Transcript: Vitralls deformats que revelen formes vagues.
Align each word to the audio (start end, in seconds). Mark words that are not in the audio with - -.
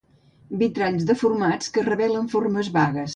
Vitralls 0.61 1.05
deformats 1.09 1.69
que 1.75 1.83
revelen 1.91 2.33
formes 2.33 2.73
vagues. 2.79 3.07